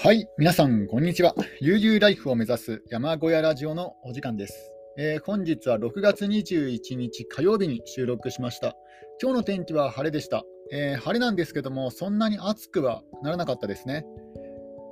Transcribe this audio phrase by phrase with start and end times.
[0.00, 1.34] はい、皆さん、こんにちは。
[1.60, 4.70] 悠々ライフを目指す山小屋ラジオのお時間です。
[4.96, 8.76] えー、本日は6月21日火曜日に収録しました。
[9.20, 10.44] 今日の天気は晴れでした。
[10.72, 14.06] えー、晴れなんですけども、そんなに暑くはならなかったですね。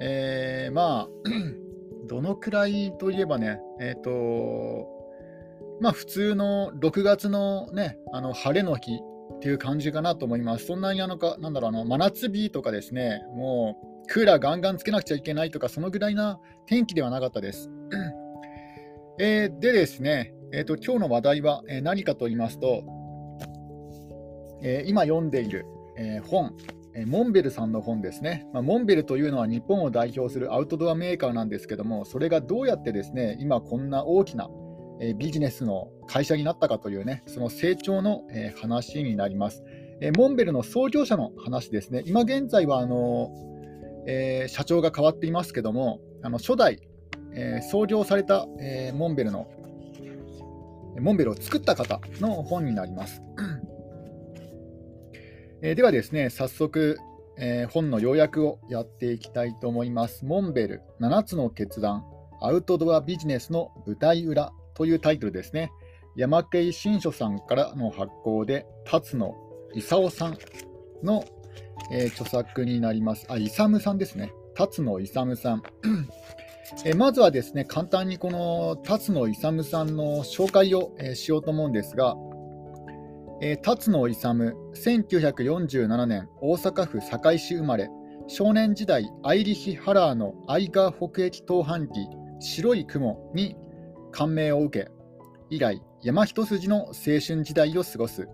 [0.00, 1.09] えー、まあ、
[2.09, 4.88] どのくらいといえばね、えっ、と、
[5.80, 8.91] まあ普通の6月のね、あの晴れの日
[9.36, 10.66] っていう感じかなと思います。
[10.66, 17.70] そんなにあのか、なんだろう、あの真夏日とかですね、もうクーラーガンガンつけなくちゃいけないとか、そのぐらいな天気ではなかったです。
[19.19, 22.83] えー、でですね、えーと、今日の話題は、え何かと言いますと、
[24.62, 25.66] えー、今読んでいる、
[25.97, 26.55] え本、
[26.95, 34.48] えモンベルさんの本ですね、まあ、モンベルというのは日本を代表するアウトドアメーカーなんですけども、それがどうやってですね今、こんな大きな、
[35.00, 39.62] えビジネスの会社になったかというね、その成長の、え話になります。
[40.00, 43.30] えモンベルの創業者の話ですね、今現在はあの
[44.06, 46.80] えー、社長が変わっていますけども、あの初代、
[47.32, 49.48] えー、創業された、えー、モンベルの、
[51.00, 53.22] モンベルを作った方の本になります。
[55.62, 56.98] えではですね、早速、
[57.38, 60.24] え本の要約をやっていきたいと思います。
[60.24, 62.04] モンベル7つの決断、
[62.40, 65.70] アウトドアビジネスの舞台裏というタイトルですね。
[66.14, 69.34] 山系新書さんからの発行で、辰野
[69.74, 70.38] 勲さん
[71.02, 71.24] の
[71.91, 73.27] えー、著作になります。
[73.29, 74.33] あ、イサムさんですね。
[74.55, 75.62] 辰野勇さん。
[76.84, 82.17] え、まずはですね、簡単にこの辰野勇さんの紹介を、えー、しようと思うんですが、
[83.41, 87.89] えー、辰野勇、1947年大阪府堺市生まれ、
[88.29, 92.09] 少年時代、アイリヒ・ハラーのアイガー北駅盗版機、
[92.41, 93.57] 白い雲に
[94.11, 94.91] 感銘を受け、
[95.51, 98.29] 以来、山一筋の青春時代を過ごす。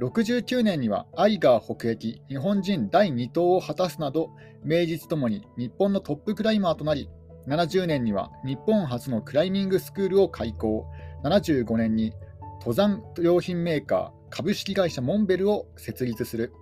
[0.00, 4.30] 69年にはアイガー北駅日本人第2党を果たすなど
[4.62, 7.08] 名実ともに日本のトップクライマーとなり
[7.48, 10.86] 70年には日本初のクライミングスクールを開校。
[11.24, 12.12] 75年に
[12.60, 16.52] 登山用品メーカー株式会社モンベルを設立する。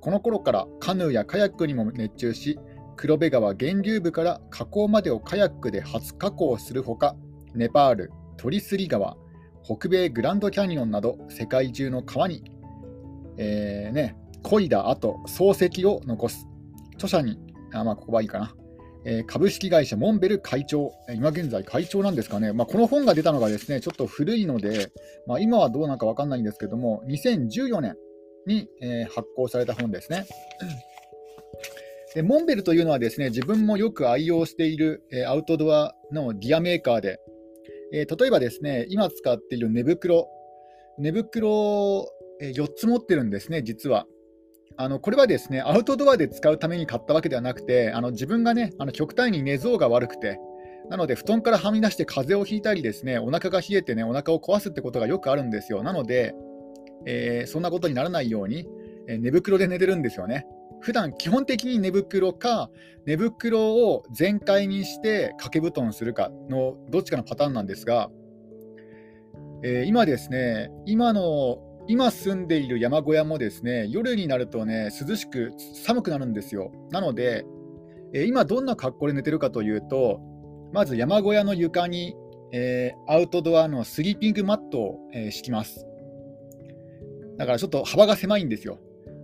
[0.00, 2.58] この頃からカヌーやカヤックにも熱中し
[2.96, 7.14] 黒部川源流部から河口までをカヤックで初加工するほか
[7.54, 9.16] ネパール、トリスリ川
[9.62, 12.42] 北米グランドキャニオンなど世界中の川に
[13.42, 16.46] えー、ね、漕いだ後、漱石を残す。
[16.94, 17.38] 著者に、
[17.72, 18.54] あまあ、ここはいいかな。
[19.06, 24.92] えー、株式会社モンベル会長、今現在会長なんですかね、まあ、この本が出たのがですねちょっと古いので、
[25.26, 27.96] まあ、今はどうなのか分かんないんですけども、2014年
[28.46, 30.26] に、えー、発行された本ですね。
[32.14, 37.20] でモンベルというのはですね自分もよく愛用している、えー、アウトドアのギアメーカーで、
[37.92, 40.28] え例えばですね今使っている寝袋、
[40.98, 42.06] 寝袋
[42.40, 44.06] 4つ持ってるんですね、実は。
[44.76, 50.38] あのこれはですねアウトドアで使うために買ったわけではなくて、あの自分がね、あの極端に寝相が悪くて、
[50.88, 55.82] なので布団からはみ出して風邪をひいたり、ですねお腹が冷えてね、お腹を壊すってことがよくあるんですよ。
[55.82, 56.34] なので、
[57.06, 58.66] えー、そんなことにならないように、
[59.06, 60.46] えー、寝袋で寝てるんですよね。
[60.80, 62.70] 普段基本的に寝袋か、
[63.04, 68.10] 寝袋を全開にして掛け布団するかのどっちかのパターンなんですが、
[69.62, 71.58] えー、今ですね、今の
[71.90, 76.70] 今住んでいる山小屋もですね夜になるとね涼しく寒くなるんですよ。
[76.92, 77.44] なので、
[78.14, 80.20] えー、今どんな格好で寝てるかというと
[80.72, 82.14] まず山小屋の床に、
[82.52, 85.84] えー、アウトドアのスリーピングマットを、えー、敷きます。
[87.38, 88.78] だからちょっと幅が狭いんですよ。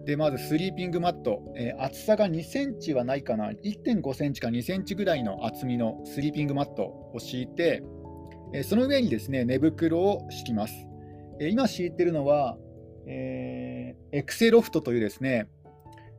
[0.04, 7.84] で、まずスリーピングマット、えー、厚さが2センチはないかな、1.5センチか2センチぐらいの厚みのスリーピングマットを敷いて、
[8.54, 10.85] えー、その上にですね寝袋を敷きます。
[11.38, 12.56] え今敷いてるのは、
[13.06, 15.48] えー、エクセロフトというですね、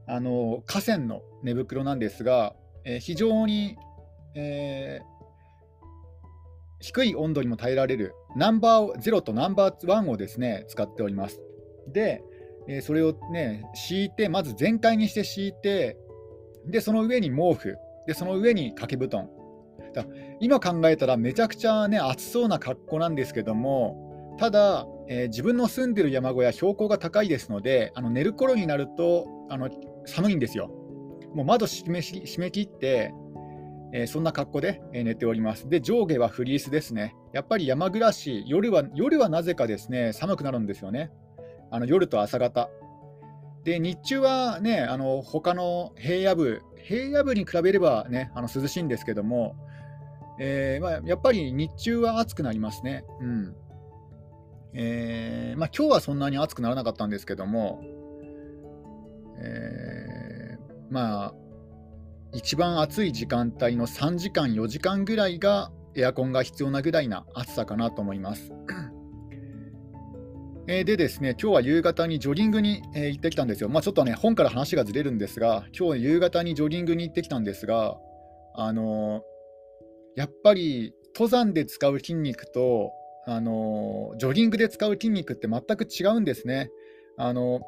[0.07, 2.55] あの河川の寝袋なんですが、
[2.85, 3.75] えー、非常に、
[4.35, 5.05] えー、
[6.79, 11.41] 低い温度にも耐えられるナンバー0とナンバー1をですね使っております。
[11.91, 12.21] で、
[12.67, 15.97] え、それをね敷いてまず全開にして敷いて
[16.65, 19.29] でその上に毛布でその上に掛け布団
[20.39, 29.69] 今考えたらめちゃくちゃね暑そうな格好なんですけどもただ、えー、自分の住んでる山小屋、標高が高いですので、あの寝る頃になるとあの
[30.05, 30.69] 寒いんですよ。
[31.33, 33.13] もう窓閉め閉め切って、
[33.93, 35.69] えー、そんな格好で、え、寝ております。
[35.69, 37.15] で、上下はフリースですね。
[37.33, 41.11] やっぱり山暮らし、夜は夜はなぜかですね、寒くなるんですよね。
[41.71, 42.69] あの夜と朝方。
[43.63, 49.55] で、日中はね、あの他の平野部、平野部に比べればね、あの涼しいんですけども、
[50.39, 53.03] えーまあ、やっぱり日中は暑くなりますね。
[53.21, 53.55] うん
[54.79, 57.83] えー、まあ、今日はそんなに暑くならなかったんですけども、
[59.39, 61.33] えー、まあ、
[62.31, 68.53] 一番暑い時間帯の3時間、4時間ぐらいがエアコンが必要なぐらいな暑さかなと思います。
[70.67, 73.69] えでですね、今日は夕方にジョギングに、え行ってきたんですよ。
[73.69, 77.97] まあ、ちょっとね、本から話がずれるんですが、今日夕方にジョギングに行ってきたんですが、
[78.53, 79.23] あの、
[80.15, 82.91] やっぱり登山で使う筋肉と、
[83.27, 86.71] あの、ジョギングで使う筋肉って全く違うんですね。
[87.17, 87.59] あの、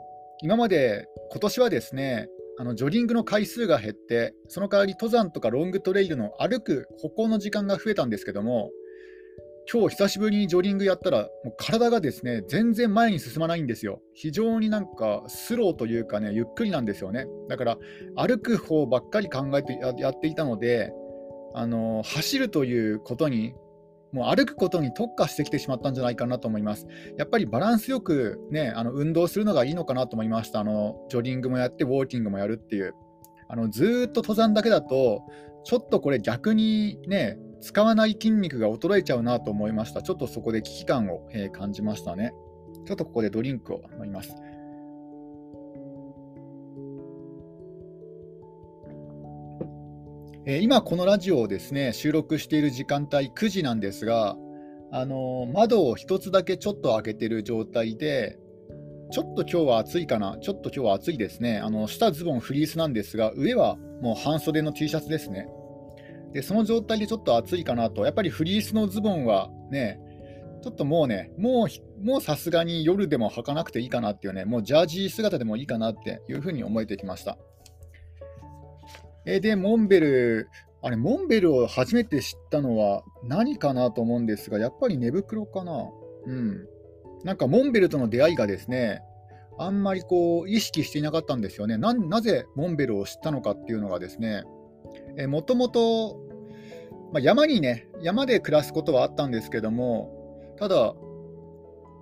[0.42, 8.72] 今まで、今年はですね、あのジョギングの回数が減って、その代わり登山とかロングトレイルの歩く歩行の時間が増えたんですけども、
[9.72, 14.02] 今日久しぶりにジョギングやったら、もう体がですね、全然前に進まないんですよ。
[14.14, 17.28] 非常になんかスローというかね、ゆっくりなんですよね。
[17.50, 17.78] だから、
[18.16, 20.92] 歩く方ばっかり考えてやっていたので、
[21.54, 23.54] あの走るということに、
[24.12, 26.88] もう歩くことに特化してきてしまったんじゃないかなと思います。
[27.18, 30.60] やっぱりバランスよくね、あの運動するのがいいのかなと思いました。
[30.60, 32.96] あのジョギングもやって、ウォーキングもやるっていう。
[33.48, 35.24] あのずっと登山だけだと、
[35.64, 40.02] ちょっとこれ逆にね、使わない筋肉が衰えちゃうなと思いました。
[40.02, 42.34] ちょっとそこで危機感を、えー、感じましたね。
[42.86, 44.36] ちょっとここでドリンクを飲みます。
[50.46, 54.38] え、今このラジオをですね収録している時間帯9時なんですが、
[54.92, 58.40] あの、窓を1つだけちょっと開けてる状態で、
[59.12, 61.60] ちょっと今日は暑いかな、ちょっと今日は暑いですね。
[61.60, 65.48] あの下ズボンフリースなんですが、上はもう半袖の T シャツですね。
[66.34, 70.00] で、その状態でちょっと暑いかなと、やっぱりフリースのズボンはね、
[70.62, 77.38] ちょっともうね、もう、もうさすがに夜でも履かなくていいかなっていうね、もうジャージー姿でもいいかなっていうふうに思えてきました。
[79.26, 80.50] えで、モンベル、
[80.82, 85.90] あれ、モンベルを初めて知ったのは何かなと思うんですが、やっぱり寝袋かな？
[86.26, 86.68] うん。
[87.24, 89.02] なんか、モンベルとの出会いがですね、
[89.58, 91.78] あんまりこう意識していなかったんですよね。
[91.78, 94.46] ななぜモンベルを知ったのかっていうのがですね、
[95.28, 96.18] もともと
[97.20, 100.94] 山にね、山で暮らすことはあったんですけども、ただ、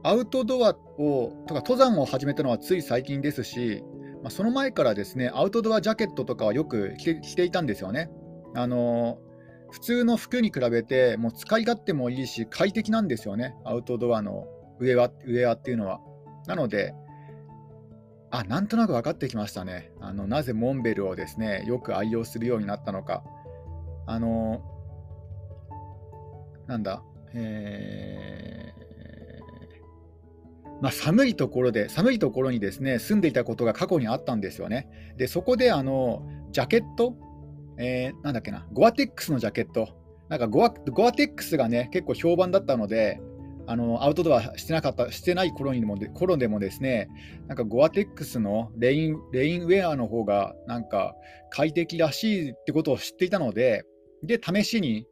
[0.04, 3.84] アウトドアをとか登山を始めたのはつい最近ですし、
[4.24, 8.10] まあ、その前からですね、アウトドアジャケットとかはよく着ていたんですよね。
[8.56, 9.20] あの
[9.70, 14.48] 普通の服に比べて、もう使い勝手もいいし、快適なんですよね、アウトドアの
[14.80, 16.00] ウェアウェアっていうのは。
[16.48, 16.94] なので、
[18.30, 19.92] あ、なんとなく分かってきましたね。
[20.00, 23.24] あのなぜモンベルをですね、よく愛用するようになったのか。
[24.06, 24.62] あの、
[26.68, 27.04] なんだ、
[27.34, 28.67] えー、
[30.82, 34.88] まあ、寒いところで、寒いところにですね、住んでいたことが過去にあったんですよね。
[35.18, 37.16] で、そこであの、ジャケット、
[37.78, 39.90] えー、なんだっけな、ゴアテックスのジャケット、
[40.30, 43.20] なんかゴアゴアテックスがね、結構評判だったので、
[43.70, 47.10] あのアウトドアしてなかったしてない頃にもで頃でもですね
[47.48, 51.14] なんかゴアテックスのレインレインウェアの方がなんか
[51.50, 53.84] 快適らしいってことを知っていたので
[54.24, 55.06] で試しに、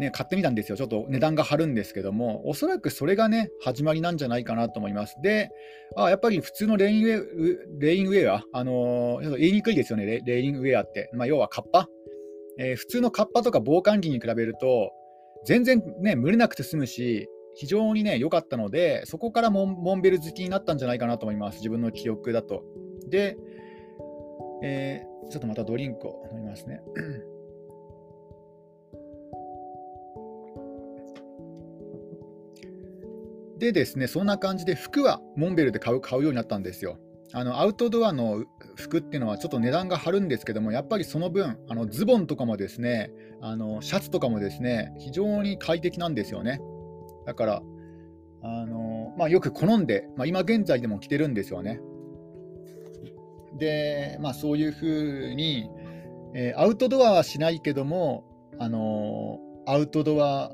[0.00, 5.50] ね、買ってみたんですよちょっと値段が張るんですけどもおそらくそれがね始まりなんじゃないかなと思いますで
[5.96, 11.88] あやっぱり普通のレインウェレインウェアあのー、言いにくいですよねレインウェアって、まあ、要はカッパ、
[12.58, 14.90] えー、普通のカッパとか防寒着に比べると
[15.44, 21.56] 全然ね蒸れなくて済むし非常にね、良かったので、そこからモンベル好きになったんじゃないかなと思います。
[21.56, 22.62] 自分の記憶だと。
[23.08, 23.36] で、
[24.62, 26.80] えー、ちょっとまたドリンクを飲みますね。
[33.60, 36.98] でですね、そんな感じで服はモンベルで買う買うようになったんですよ。
[37.32, 46.60] あのアウトドアの服っていうのはちょっと値段が張るんですけども、やっぱりその分、あのズボンとかもですね、あのシャツとかもですね、非常に快適なんですよね。
[47.26, 47.62] だから、
[48.42, 51.80] あのまあ、よく好んで、まあ、今現在でも着てるんですよね。
[53.58, 55.70] で、まあ、そういうふうに、
[56.34, 58.24] えー、アウトドアはしないけども、
[58.58, 60.50] あのアウトドア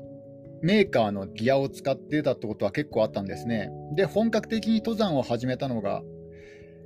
[0.61, 3.69] メーカーのギアを使ってたってことは結構あったんですね。
[3.95, 6.01] で、本格的に登山を始めたのが、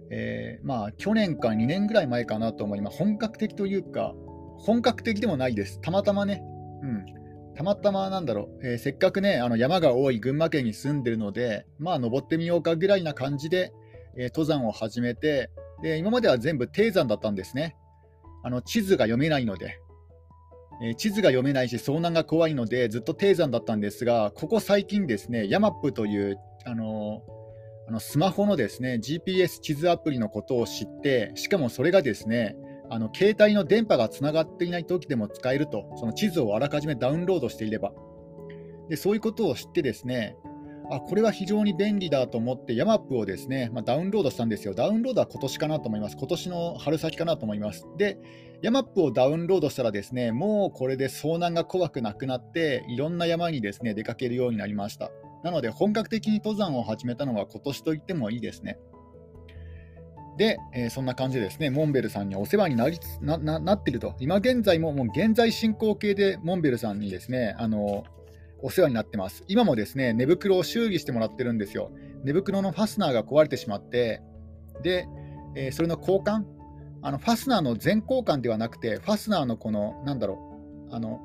[0.10, 2.98] えー、まあ、去年か2年ぐらい前かなと思います。
[2.98, 4.14] 本格的というか、
[4.58, 5.80] 本格的でもないです。
[5.82, 6.44] たまたまね、
[6.84, 7.06] うん、
[7.56, 13.72] たまたまなんだろう、えー、せっかくね、あの山が多い群馬県に住んでるので、まあ登ってみようかぐらいな感じで、
[14.18, 15.50] えー、登山を始めて
[15.82, 17.76] で、今までは全部低山だったんですね。
[18.44, 19.80] あの地図が読めないので、
[20.82, 27.22] え、地図が読めないし、遭難が怖いので、ずっと低山だったんですが、ここ最近ですね、ヤマップという、あの
[27.88, 32.56] あのスマホのですね GPS 地図アプリのことを知って、しかもそれがですね、
[32.90, 37.92] あの携帯の電波がつながっていない時でも使えると、その地図をあらかじめダウンロードしていれば。
[38.90, 40.36] でそういうことを知ってですね、
[40.90, 44.74] あこれは非常に便利だと思って、ヤマップをですね、まあ、ダウンロードしたんですよ。
[44.74, 46.18] ダウンロードは今年かなと思います。
[46.18, 47.86] 今年の春先かなと思います。
[47.98, 48.18] で、
[48.62, 55.12] ヤマップをダウンロードしたらですね、もうこれで遭難が怖くなくなって、いろんな山にですね出かけるようになりました。
[55.44, 58.78] なので、本格的に登山を始めたのは今年と言ってもいいですね。
[60.38, 68.04] で、えー、そんな感じでですね、モンベルさんにお世話になりなななっていると、今現在ももう現在進行形でモンベルさんにですね、あの
[68.62, 69.44] お世話になってます。
[69.48, 71.90] 今もですね、寝袋を修理してもらってるんですよ。
[72.24, 74.22] 寝袋のファスナーが壊れてしまって、
[74.84, 75.08] で、
[75.56, 76.44] えー、それの交換
[77.04, 81.20] あの、ファスナーの全交換ではなくて、ファスナーのこの、なんだろう、あの、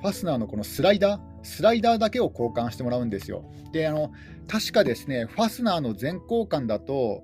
[0.00, 3.44] ファスナーのこのスライダー、スライダーだけを交換してもらうんですよ。
[3.72, 4.10] で、あの、
[4.48, 7.22] 確かですね、ファスナーの全交換だと、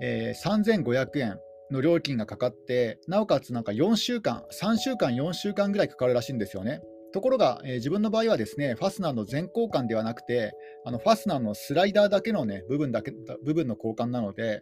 [0.00, 1.38] えー、3500円
[1.70, 6.80] の料金がかかって、なおかつなんか4週間、3週間、4週間ぐらいかかるらしいんですよね。
[7.12, 10.52] ところが、えー、自分の場合はですね、ファスナーの全交換ではなくて、
[10.84, 13.12] あのファスナーのスライダーだけの、ね、部分だけ
[13.44, 14.60] 部分の交換なので、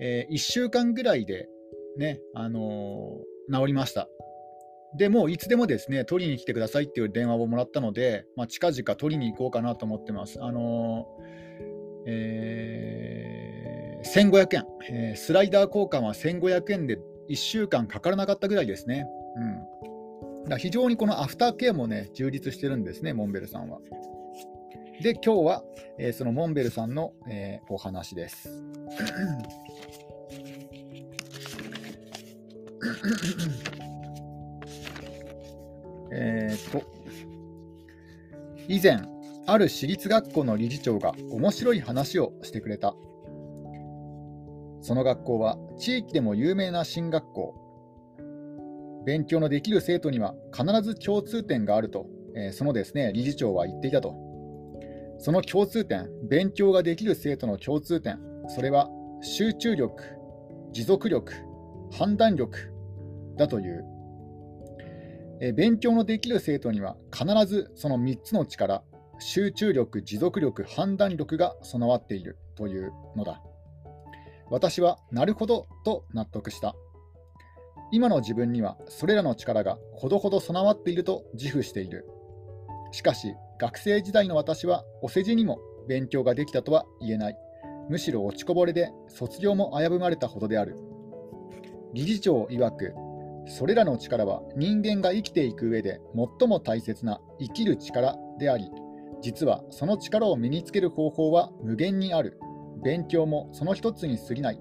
[0.00, 1.48] えー、1週間ぐらいで、
[1.96, 4.08] ねあのー、治りました。
[4.96, 10.42] でもういつでもですね取りに来てくださいっていう電話をもらったので、まあ、近々取りに行こうかなと思ってます。
[10.42, 11.06] あの
[12.06, 16.98] えー、1500円、えー、スライダー交換は1500円で
[17.30, 19.06] 1週間かからなかったぐらいですね。
[19.36, 19.82] うん
[20.48, 23.78] だ非常にこのアフターケアもね、充実してるんですね、モンベルさんは。
[25.00, 25.64] で、今日は、
[25.98, 28.48] えー、そのモンベルさんの、えー、お話です。
[36.12, 36.82] えっと、
[38.68, 38.98] 以前、
[39.46, 42.94] ある私立学校の理事長が面白い話をしてくれた。
[44.82, 47.54] その学校は地域でも有名な進学校。
[49.04, 52.06] 勉強のできる生徒には必ず共通点があると、
[52.36, 54.31] えー、そのですね理事長は言っていたと。
[55.22, 60.02] その共通点、勉強ができる生徒の共通点、それは集中力、
[60.72, 61.32] 持続力、
[61.92, 62.72] 判断力
[63.36, 63.84] だという。
[65.40, 68.82] え、勉強のできる生徒には必ずその3つの力、
[69.20, 73.40] 集中力、持続力、判断力が備わっているというのだ。
[74.50, 76.74] 私はなるほどと納得した。
[77.92, 82.08] 今の自分にはそれらの力がほどほど備わっていると自負している。
[82.90, 87.38] しかし、学生時代の私はお世辞にも勉強ができたとは言えない。
[87.88, 90.76] むしろ落ちこぼれで卒業も危ぶまれたほどである。
[91.94, 92.92] 理事長曰く、
[93.46, 96.00] それらの力は人間が生きていく上で
[96.40, 98.68] 最も大切な生きる力であり、
[99.20, 102.40] 実はその力を身につける方法は無限にある。
[102.82, 104.60] 勉強もその一つに過ぎない。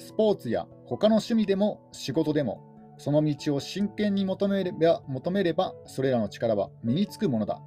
[0.00, 2.60] スポーツや他の趣味でも仕事でも、
[2.98, 7.62] その道を真剣に求めれば求めれば、それらの力は身につくものだ。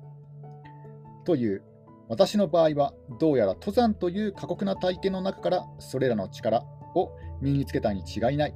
[1.25, 1.63] という、
[2.07, 6.63] 私の場合は、どうやら登山という過酷な体験の中から、それらの力
[6.95, 8.55] を身につけたに違いない。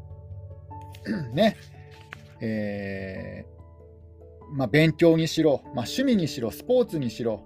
[1.33, 1.57] ね。
[2.41, 7.43] えー、まあ、勉強にしろ、まあ、趣味にしろ、スポーツにしろ、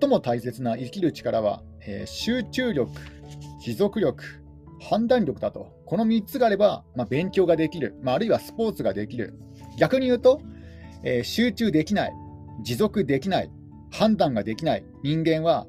[0.00, 2.90] 最も大切な生きる力は、えー、集中力、
[3.60, 4.24] 持続力、
[4.80, 5.68] 判断力だと。
[5.86, 9.38] この3つがあれば、まあ、勉強ができる、まあ、るいはスポーツができる。
[9.78, 10.40] 逆に言うと、
[11.04, 12.12] えー、集中できない、
[12.62, 13.50] 持続できない、
[13.92, 15.66] 判断ができない人間は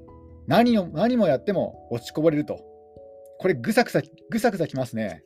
[0.48, 2.60] 何を何もやっても落ちこぼれると。
[3.40, 5.24] これぐさぐさ、ぐさぐさきますね、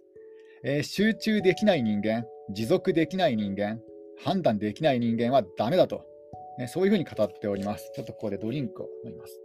[0.64, 3.80] えー、集中できない人間、持続できない人間、
[4.24, 6.04] 判断できない人間はダメだと。
[6.58, 7.92] ね、そういうふうに語っております。
[7.96, 9.40] ちょっとここでドリンクを飲みます。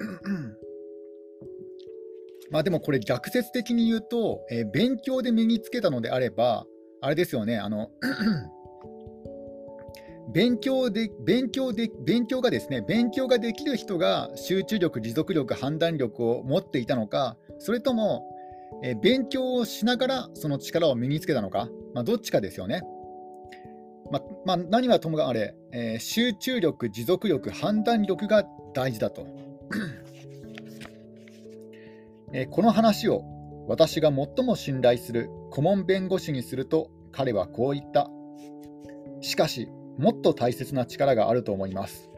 [2.50, 6.66] まあでもこれ逆説的に言うと、えー、勉強で身につけたのであれば、
[7.00, 7.90] あれですよね、あの
[10.28, 18.26] 勉強で、勉強で、勉強がですね、勉強ができる人が集中力、持続力、判断力を持っていたのか、それとも、
[18.82, 22.82] え、勉強をしながらその力を身につけたのか、まあ、どっちかですよね。
[24.10, 28.44] ままあ、何はともあれ、えー、集中力、持続力、判断力が
[28.74, 29.26] 大事だと。
[32.34, 33.22] えこの話を
[33.66, 38.10] 私が最も信頼する顧問弁護士にすると彼はこう言った。
[39.20, 42.08] しかし、もっと大切な力があると思います。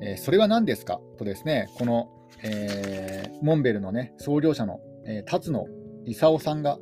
[0.00, 1.00] えそれは何ですか？
[1.18, 2.08] とですね、この、
[2.44, 5.66] えー、モンベルのね、創業者の、えー、辰野
[6.06, 6.78] 勲さんが、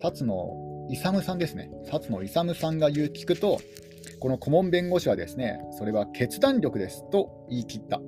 [0.00, 3.60] 辰野勇さんですね、辰野勇さんが言う聞くと、
[4.20, 8.00] この顧問弁護士はですね、それは決断力ですと言い切った。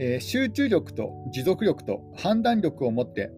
[0.00, 3.30] えー、集中力と持続力と判断力を持って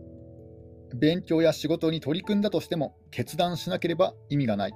[0.95, 4.73] 勉強や仕事に取り組んだとしても決断しなければ意味がない。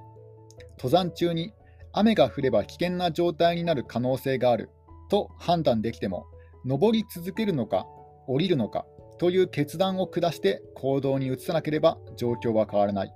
[0.77, 1.53] 登山中に
[1.91, 4.69] 雨が降れば危険な状態になる可能性がある
[5.09, 6.25] と判断できても、
[6.65, 7.85] 登り続けるのか、
[8.27, 8.85] 降りるのか
[9.19, 13.13] という決断を下して行動に移さなければ状況は変わらない。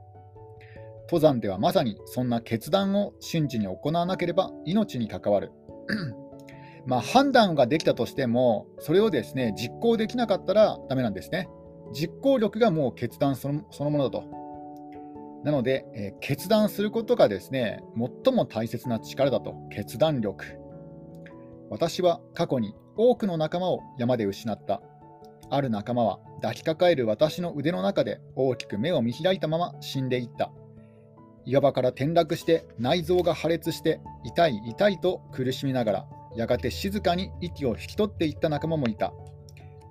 [1.03, 5.51] 登山ではまさにそんな決断を瞬時に行わなければ命に関わる。
[6.88, 11.48] まあ、判断ができたとしても、それをですね実行できなかったらダメなんですね。
[11.94, 14.40] 実行力がもう決断そのそのものだと。
[15.43, 17.83] なので、えー、決断することがですね
[18.24, 20.57] 最も大切な力だと、決断力。
[21.69, 24.81] 私は過去に多くの仲間を山で失った。
[25.50, 30.51] ある仲間は抱きかかえる私の腕の中で大きく目を見開いたまま死んでいった。
[31.45, 39.12] 岩場から転落して内臓が破裂して痛い痛いと苦しみながらやがて静かに息を引き取っていった仲間もいた。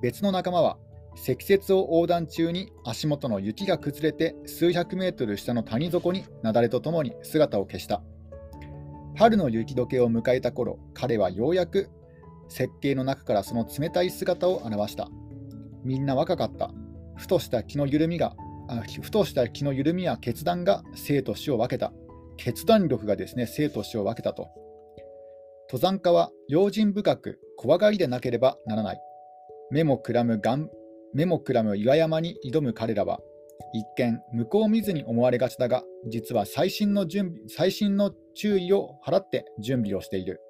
[0.00, 0.78] 別の仲間は
[1.17, 8.02] 積雪を横断中に足元の雪が崩れて数百メートル下の谷底に雪崩とともに姿を消した。
[9.17, 11.90] 春の雪解けを迎えた頃、彼はようやく
[12.49, 15.09] 設計の中からその冷たい姿を現した。
[15.85, 16.71] みんな若かった。
[17.17, 18.35] ふとした気の緩みが、
[19.02, 21.93] ふとした気の緩みや決断が生と死を分けた。
[22.37, 24.49] 決断力がですね、生と死を分けたと。
[25.69, 29.00] 登山家は用心深く怖がりでなければならない。
[29.71, 30.71] 目もくらむがん
[31.14, 33.21] 目もくらむ岩山に挑む彼らは、
[33.73, 40.40] 一見向こう見ずに思われがちだが、実は最新の準備最新の注意を払って準備をしている。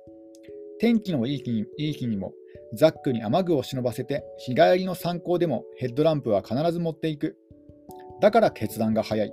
[0.78, 2.32] 天気のいい日にいい日にも、
[2.74, 7.36] ザックに雨具を忍ばせて、日帰りの参考でもヘッドランプは必ず持っていく。
[8.20, 9.32] だから決断が早い。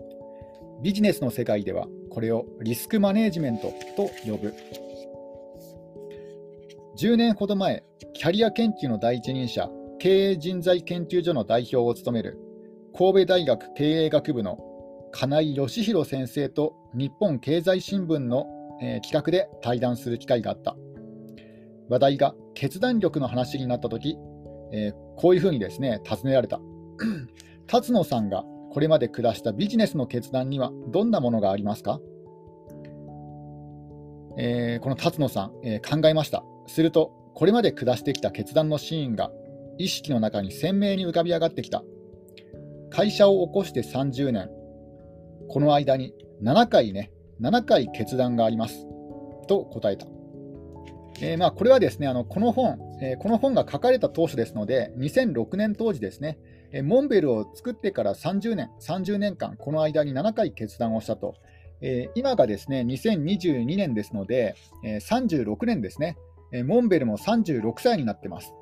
[0.83, 4.53] ビジネスの世界では、これをリスクマネージメントと呼ぶ。
[6.99, 9.69] 10年ほど前、キャリア研究の第一人者、
[9.99, 12.37] 経営人材研究所の代表を務める
[12.95, 14.59] 神戸大学経営学部の
[15.11, 18.45] 金井義弘先生と日本経済新聞の、
[18.81, 20.75] えー、企画で対談する機会があった。
[21.89, 24.17] 話題が決断力の話になったとき、
[24.73, 26.59] えー、こういうふうにですね、尋ねられた。
[27.67, 31.99] 辰野さんがこれまで下したビジネスの決断にはどんなものがありますか、
[34.37, 36.43] えー、この辰野さん、えー、考えました。
[36.67, 39.31] すると、これまで下してきた決断のシーンが
[39.77, 41.83] 意識の中に鮮明に浮かび上がってきた。
[42.89, 44.49] 会社を起こして30年。
[45.49, 46.13] この間に
[46.43, 47.11] 7回ね、
[47.41, 48.87] 7回決断があります。
[49.47, 50.07] と答えた。
[51.21, 56.37] えー、まあ、これはですね、あのこの本、えー、この本が書かれた当初ですので、2006年当時ですね、
[56.83, 61.35] モンベルを作ってから30年、30年間、この間に7回決断をしたと。
[61.79, 66.17] え今がですね、2022年ですので、え36年ですね、
[66.65, 68.53] モンベルも36歳になってます。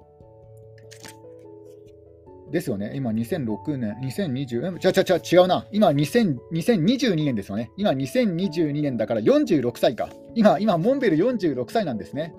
[2.52, 2.92] ですよね。
[2.96, 5.66] 今2006年、2020、ちゃちゃちゃ違うな。
[5.72, 7.72] 今2000 2022年ですよね。
[7.78, 10.10] 今2022年だから46歳か。
[10.36, 12.34] 今、今、モンベル46歳なんですね。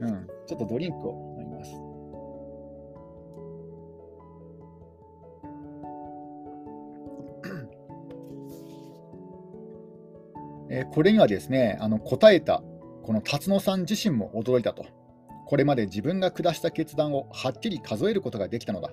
[0.00, 0.26] うん。
[0.46, 1.70] ちょっとドリンクを飲みます。
[10.70, 12.62] えー、これにはですね、あの答えた
[13.02, 14.86] この辰野さん自身も驚いたと。
[15.46, 18.90] これまで自分が下した決断をはっきり数えることができたのだ。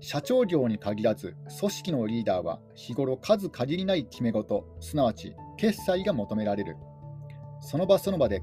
[0.00, 6.76] 社長業に限らず、組織のリーダーは日頃数限りない決め事、すなわち決済が求められる。
[7.60, 8.40] その場その場で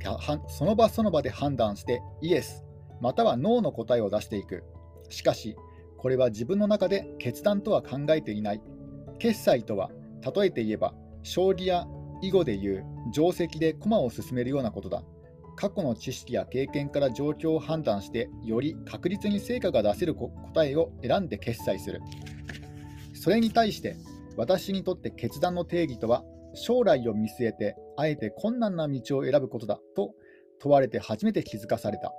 [0.47, 2.63] その場その場で判断してイエス、
[3.01, 4.63] またはノーの答えを出していく。
[5.09, 5.55] しかし、
[5.97, 8.61] これは自分の中で決断とは考えていない。
[9.17, 9.89] 決済とは、
[10.35, 10.93] 例えて言えば、
[11.23, 11.87] 将棋や
[12.21, 15.03] 囲碁でいう定石で駒を進めるようなことだ。
[15.57, 21.99] 過去の知識や経験から状況を判断して、より確実に成果が出せる答えを選んで決済する。
[23.13, 23.97] それに対して、
[24.37, 30.13] 私にとって決断の定義とは、将来を見据えて、あえて困難な道を選ぶことだと
[30.59, 32.13] 問われて初めて気づかされた。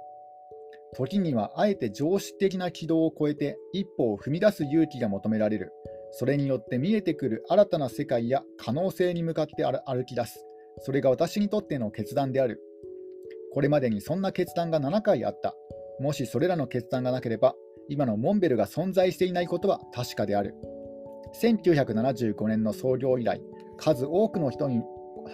[0.96, 5.72] 時にはあえて常識的な軌道を超えて一歩を踏み出す勇気が求められる。
[6.12, 10.44] それによって見えてくる新たな世界や可能性に向かって歩き出す。
[10.80, 12.60] それが私にとっての決断である。
[13.52, 15.54] これまでにそんな決断が7回あった。
[16.00, 17.54] もしそれらの決断がなければ、
[17.88, 20.54] 今のモンベルが存在していないことは確かである。
[21.40, 23.42] 1975年の創業以来、
[23.76, 24.82] 数多くの人に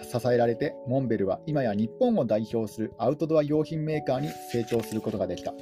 [0.03, 5.53] 支えられて、モンベルは今や日本を代表するアウトドア用品メーカーに成長することができた。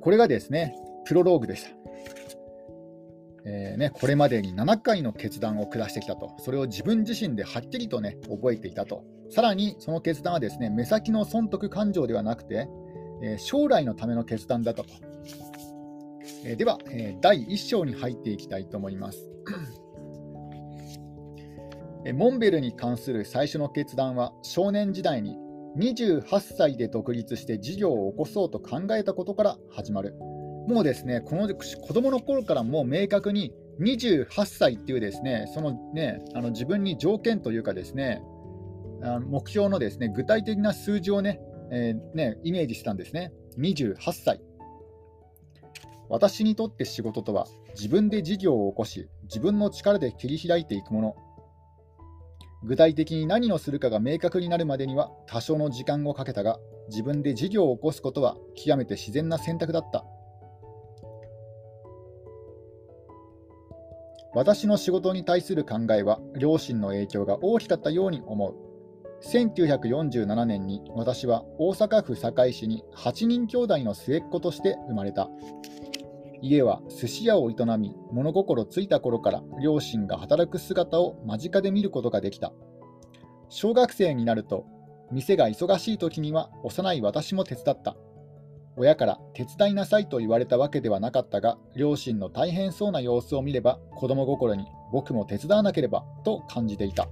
[0.00, 0.74] これがですね、
[1.04, 1.70] プロローグでした。
[3.44, 12.68] えーね、これまでに7回の決断を下してきたと、それを自分自身ではっきりと、ね、覚えていたと、さらにその決断はですね目先の損得感情ではなくて、
[13.22, 14.90] えー、将来のための決断だったと。
[16.44, 19.30] えー、では、えー、第1章に入っていきたいと思います。
[22.14, 25.36] モンベルに関する最初の決断は少年時代に
[25.76, 30.14] 28歳で独立して事業を起こそうと考えたことから始まる。
[30.66, 38.22] もうですね、この子供の頃からもう明確に28歳っていうですね、そのね、あの自分に条件というかですね、
[39.26, 43.32] 目標のですね、具体的な数字をね、えー、ね、イメージしたんですね。
[43.58, 44.40] 28歳。
[46.08, 51.16] 私にとって仕事とは自分で事業を起こし、自分の力で切り開いていくもの。
[52.62, 56.58] 具体的に何をするかが明確になるまでには多少の時間をかけたが、
[56.88, 60.04] 自分で事業を起こすことは極めて自然な選択だった。
[64.34, 68.69] 私の仕事に対する考えは両親の影響が大きかったように思う。
[69.22, 75.28] 1947年に私は大阪府堺市に8人兄弟の末っ子として生まれた。
[76.42, 82.52] 家は寿司屋を営み、物心ついた頃から両親が働く姿を間近で見ることができた。
[83.50, 84.64] 小学生になると、
[85.12, 87.96] 店が忙しい時には幼い私も手伝った。
[88.76, 97.06] 親から手伝いなさいと言われたわけではなかったが、両親の大変そうな様子を見れば、子供心に僕も手伝わなければと感じていた。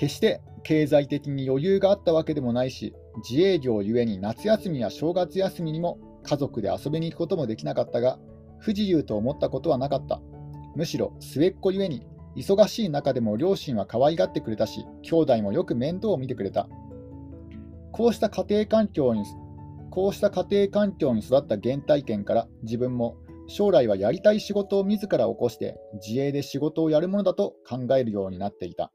[0.00, 2.94] 決して経済的に余裕があったわけでもないし、
[3.28, 8.18] 自営業ゆえに夏休みや正月休みにも家族で遊びに行くこともできなかったが、
[8.60, 10.22] 不自由と思ったことはなかった。
[10.74, 16.66] むしろ末っ子ゆえに、忙しい中でも両親は可愛がってくれたし、兄弟もよく面倒を見てくれた。
[17.92, 19.24] こうした家庭環境に、
[19.90, 28.92] こうした家庭環境に育った原体験から自分も将来はやりたい仕事を自ら起こして自営で仕事をやるものだと考えるようになっていた。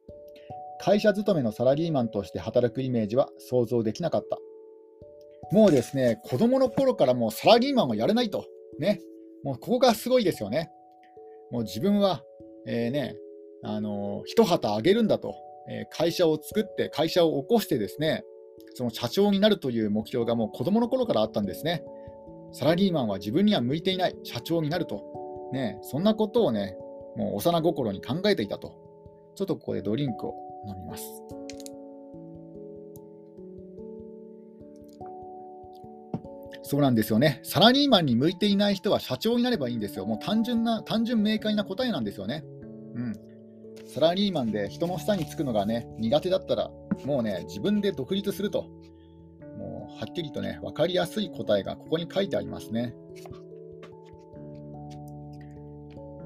[0.80, 4.38] 会社勤めのサラリーマンとして働くイメージは想像できなかった。
[5.52, 8.46] もうですね、子供の頃からもうサラリーマンはやれないと。
[8.80, 9.00] ね。
[9.44, 10.70] もうここがすごいですよね。
[11.52, 12.24] もう自分は、
[12.68, 13.16] えー、ね、
[13.64, 15.36] あのー、一旗あげるんだと。
[15.68, 18.24] えー、会社を作って、会社を起こしてですね、
[18.76, 21.84] その社長になるという目標がもう子供の頃からあったんですね。
[22.52, 25.04] サラリーマンは自分には向いていない、社長になると。
[25.52, 26.78] ね、そんなことをね、
[27.16, 28.74] もう幼心に考えていたと。
[29.36, 30.36] ちょっとここでドリンクを
[30.67, 31.04] 飲みます。
[36.67, 37.41] そうなんですよね。
[37.43, 40.06] サラリーマンに向いていない人は社長になればいいんですよ。
[40.08, 42.43] もう単純な、単純明快な答えなんですよね。
[42.95, 43.13] うん。
[43.86, 46.71] サラリーマンで人の下につくのがね、苦手だったら、
[47.06, 48.63] もうね、自分で独立すると。
[49.60, 52.95] もうはっきりとね、分かりやすい答えがここに書いてありますね。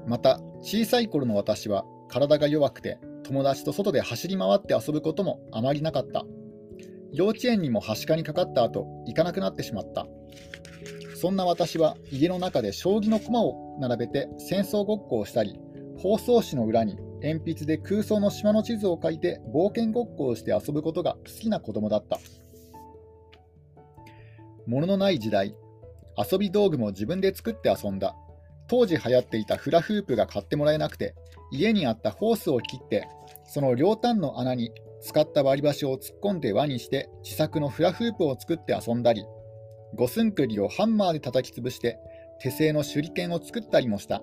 [0.06, 2.98] また、小さい頃の私は体が弱くて、
[3.30, 6.26] 友達と外で走り回って遊ぶこともあまりなかった。
[7.12, 10.08] 幼稚園にもはしかにかかった後、行かなくなってしまった。
[11.14, 15.60] そんな私は家の中で将棋の駒を並べて戦争ごっこをしたり、
[15.96, 22.18] 包装紙の裏に鉛筆で空想の島の地図を描いて冒険ごっこをして遊ぶことが好きな子供だった。
[24.66, 25.54] 物のない時代、
[26.18, 28.16] 遊び道具も自分で作って遊んだ。
[28.66, 31.14] 当時流行っていたフラフープが買ってもらえなくて、
[31.50, 33.08] 家にあったホースを切って、
[33.44, 39.24] その両端の穴に使った割り箸を突っ込んで輪にして自作のフラフープを作って遊んだり、
[39.94, 41.98] 五寸釘をハンマーで叩き潰して
[42.40, 44.22] 手製の手裏剣を作ったりもした。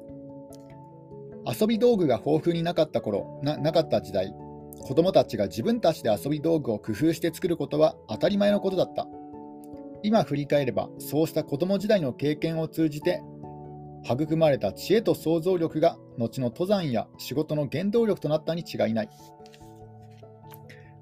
[1.46, 4.34] 遊び道具が豊富になかった頃な、なかった時代、
[4.82, 9.08] 子供たちが自分たちで遊び道具を工夫して作ることは当たり前のことだった。
[10.04, 13.22] 今振り返れば、そうした子供時代の経験を通じて、
[14.16, 19.10] 育まれた知恵と想像力が後の登山や仕事の原動力となったに違いない。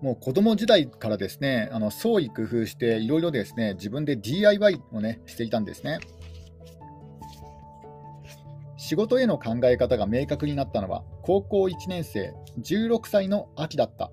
[0.02, 6.00] もう子供時代からですね、あの創意工夫して、いろいろですね、自分で DIY をね、していたんですね。
[8.78, 14.12] 仕事への考え方が明確になったのは、高校1年生、16歳の秋だった。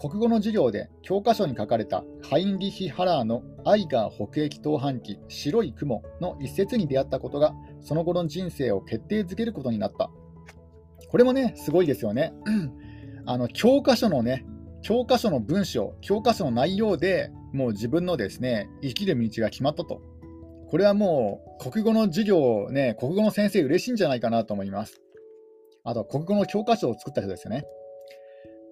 [0.00, 10.10] 国語の授業で教科書に書かれたハインリヒ・ハラーのアイガー北駅投飯機白い雲の一節に出会ったことがその後の人生を決定づけることになった。
[11.10, 12.32] これもね、すごいですよね。
[13.26, 14.46] あの教科書のね、
[14.80, 20.00] 教科書の文章、教科書の内容でもう自分のですね、生きる道が決まったと。
[20.70, 25.02] これはもう国語の授業ね、国語の先生嬉しいんじゃないかなと思います。
[25.84, 27.66] あと、国語の教科書を作った人ですよね。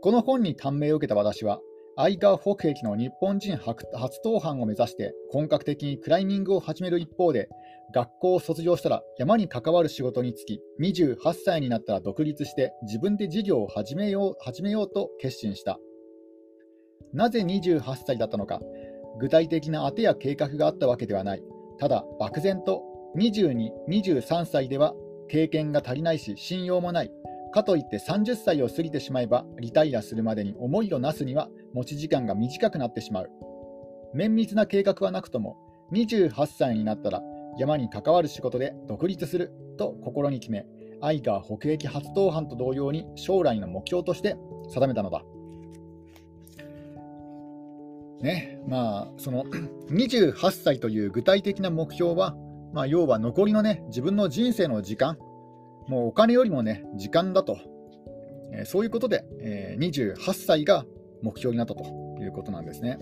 [0.01, 1.61] この本に感銘を受けた私は、
[1.97, 3.85] アイガー北壁の日本人初
[4.25, 7.49] 登板を目指して本格的にクライミングを始める一方で、
[7.93, 15.81] 学校を卒業したら山に関わる仕事に就き、28歳になったら独立して自分で事業を始めよう始めようと決心した。
[17.13, 18.61] なぜ28歳だったのか、
[19.19, 21.43] 具体的な当てや計画があったわけではない。
[21.81, 22.85] ただ、漠然と
[23.17, 24.95] 22、23歳では
[25.29, 27.11] 経験が足りないし、信用もない。
[27.51, 33.31] かといって30歳を過ぎてしまえばリタイアするまでに思いをなすには持ち時間が短くなってしまう。
[34.15, 35.57] 綿密な計画はなくとも
[35.93, 37.23] 28歳になったら
[37.59, 40.67] 山に関わる仕事で独立すると心に決め、
[41.01, 44.37] アイガー北駅初登藩と同様に将来の目標として
[44.73, 45.23] 定めたのだ。
[48.21, 49.45] ね、まあ、その
[49.91, 52.35] 28歳という具体的な目標は、
[52.73, 55.19] まあ、要は残りのね、自分の人生の時間、
[55.89, 57.59] もうお金よりもね、時間だと、
[58.53, 60.85] えー、そういうことで、えー、28歳が
[61.23, 61.83] 目標になったと
[62.21, 62.99] いうことなんですね。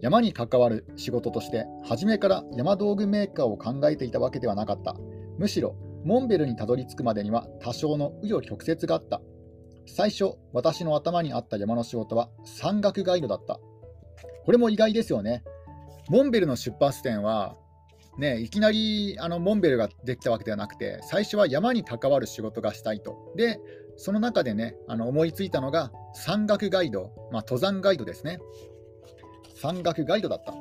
[0.00, 4.94] 山に関わる仕事として、初めから山道具メーカーを考えていたわけではなかった。
[5.38, 9.20] むしろ、モンベルにたどり着くまでには多少の紆余曲折があった。
[9.86, 13.58] 最初、私の頭にあった山の仕事は山岳ガイドだった。
[14.44, 15.42] これも意外ですよね。
[16.08, 17.56] モンベルの出発点は、
[18.18, 23.32] ね、いきなりあのモンベルができたわけではなくて、最初は山に関わる仕事がしたいと。
[23.36, 23.60] で、
[23.96, 28.38] その中でね、あの思いついたのが山岳ガイド、まあ、登山ガイドですね。
[29.60, 30.54] 山岳ガイドだった。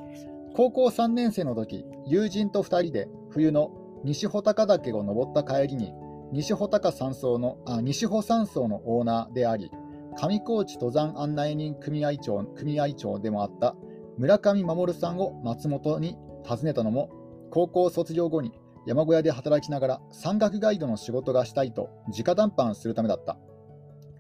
[0.56, 3.72] 高校3年生の時、友人と2人で冬の
[4.04, 5.94] 西穂高岳を登った帰りに、
[6.32, 9.72] 西穂高山荘のあ西穂山荘のオーナーであり、
[10.16, 13.76] 上高地登山案内人組合長組合長でもあった
[14.18, 17.10] 村上守さんを松本に訪ねたのも、
[17.56, 18.52] 高校卒業後に
[18.86, 23.38] 山小屋で働きながら山岳ガイドの仕事がしたいと直談判するためだった。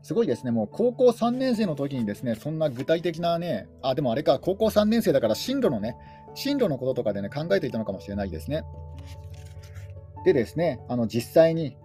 [0.03, 5.97] すごいですね、もう高校3年生の時にですね、そんな具体的なね、あ、でもあれか、高校3年生だから進路のね、
[6.33, 8.63] 進路のこととかでね、考えていたのかもしれないですね。
[10.23, 11.75] でですね、あの実際に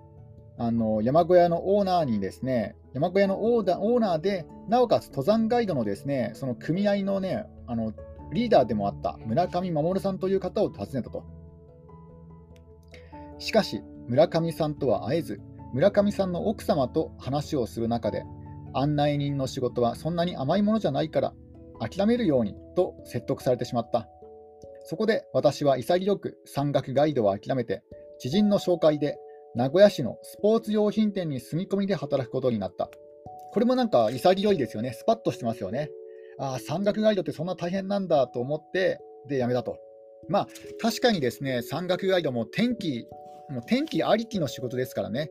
[0.56, 7.92] あの山小屋のオーナーにですね、山小屋のオーダオーナーで、なおかつ登山ガイドのですね、その組合のね、あの
[8.32, 11.39] リーダーでもあった村上守さんという方を訪ねたと。
[13.40, 15.40] しかし、村上さんとは会えず、
[15.72, 18.22] 村上さんの奥様と話をする中で、
[18.74, 21.33] 案内人の仕事はそんなに甘いものじゃないから
[21.81, 24.09] 諦めるようにと説得されてしまった。
[24.85, 27.83] そこで私は潔く山岳ガイドを諦めて、
[28.18, 29.16] 知人の紹介で
[29.55, 32.90] 名古屋市のスポーツ用品店に住み込みで働くことになった。
[33.53, 34.92] これもなんか潔いですよね。
[34.92, 35.90] スパッとしてますよね。
[36.38, 39.79] ああ、山岳ガイドってそんな大変なんだと思って、で、辞めたと。
[40.28, 40.48] まあ、
[40.80, 43.06] 確かにですね、山岳ガイドも天気、
[43.48, 45.30] もう天気ありきの仕事ですからね。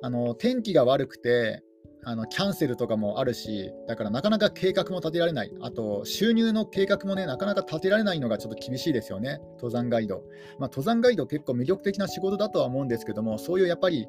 [0.00, 1.62] あの天気が悪くて
[2.04, 10.22] あのキャンセルとかもあるし、だからなかなか計画も立てられない、あと収入の計画もね、なかなか立てられないのがちょっと厳しいですよね、登山ガイド。
[10.58, 14.08] まあ、登山ガイド、結構魅力的な仕事だとは思うんですけども、そういうやっぱり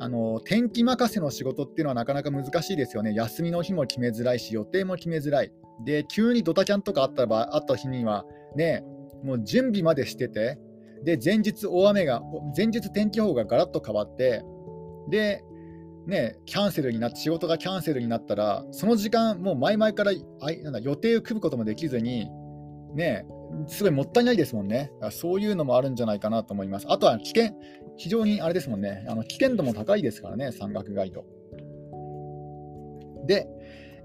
[0.00, 5.52] あの天気任せの仕事っていうのはなかなか難しいですよね、休みの日も決めづらいし、予定も決めづらい。
[5.84, 8.84] で、急にドタキャンとかあった場あった日には、ね、
[9.22, 10.58] もう準備までしてて、
[11.04, 12.22] で、前日大雨が、
[12.56, 14.42] 前日天気予報がガラッと変わって、
[15.08, 15.42] で、
[16.06, 22.30] ね、キャンセルになって、仕事がキャンセルになったら、その時間、もう前々からあなんだ予定を組むこともできずに、
[22.94, 23.26] ね、
[23.66, 24.92] すごいもったいないですもんね。
[25.10, 26.86] そういうのもあるんじゃないかなと思います。
[26.88, 27.56] あとは危険、
[27.96, 31.24] 非常にあれですもんね、あの危険度も高いですからね、山岳ガイド。
[33.26, 33.48] で、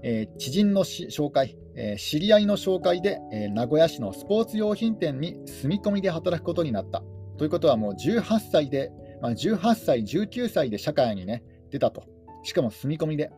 [0.02, 7.02] えー、知人の紹介、えー、知り合いの紹介で、えー、名古屋市のスポーツ用品店に住み込みで働くことになった。
[7.38, 12.04] ということはもう18歳でまあ、18歳、19歳で社会に、ね、出たと。
[12.42, 13.30] しかも住み込みで。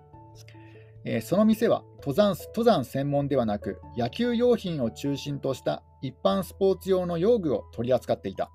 [1.04, 8.50] えー、その店は登山登山専門ではなく野球用品を中心とした一般スポーツ用の用具を取り扱っていた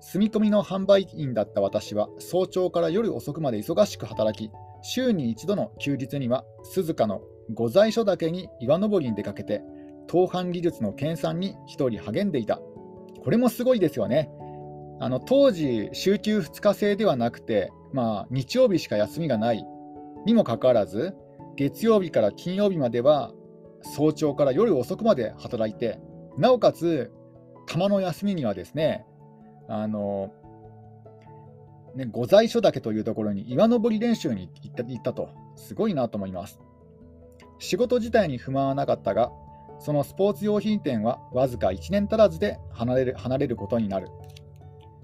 [0.00, 4.52] 住み込みの販売員だった私は早朝から夜遅くまで忙しく働き
[4.82, 7.22] 週に一度の休日には鈴鹿の
[7.54, 9.62] 御在所岳に岩登りに出かけて
[10.06, 12.60] 盗犯技術の研鑽に一人励んでいた。
[13.22, 14.30] これもすごいですよね。
[15.00, 19.64] あの当時、週休2日制ではなくて、まあ、日曜日しか休みがない。
[20.26, 21.14] にもかかわらず、
[21.56, 23.32] 月曜日から金曜日までは
[23.82, 26.00] 早朝から夜遅くまで働いて、
[26.38, 27.12] なおかつ、
[27.66, 29.04] たまの休みにはですね、
[29.68, 30.32] あの
[31.94, 36.58] ね、御在所岳というところに岩登り練習に行った行ったと、すごいなと思います。
[37.58, 39.30] 仕事自体に不満はなかったが、
[39.78, 44.08] そのスポーツ用品店はわずか1年足らずで離れる離れることになる。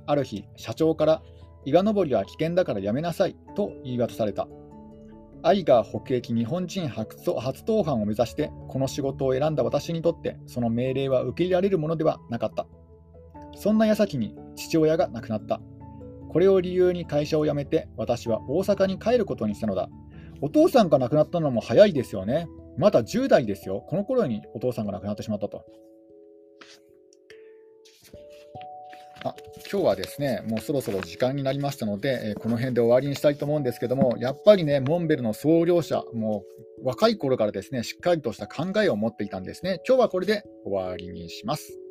[0.07, 1.23] ある日、社長から
[1.65, 4.49] 岩登りは危険だからやめなさいと言い渡された。
[5.43, 12.67] アイガー北駅日本人初登藩を目指してこの仕事を選んだ私にとってその命令は受け入れられるものではなかった。
[13.55, 15.61] そんな矢先に父親が亡くなった。
[16.29, 19.89] これを理由に会社を辞めて私は大阪に帰ることにしたのだ。
[20.41, 22.49] お父さんが亡くなったのも早いですよね。
[22.77, 23.85] まだ10代ですよ。
[23.89, 25.65] この頃にお父さんが亡くなってしまったと。
[29.25, 29.35] あ
[29.71, 36.45] 今日はですね、もうそろそろ時間になりましたので、えー、この辺で終わりにしたいと思うんですけども、やっぱりね、モンベルの創業者、も
[36.83, 39.81] う若い頃からですね、しっかりとした考えを持っていたんですね。
[39.87, 41.88] 今日はこれで終わりにします。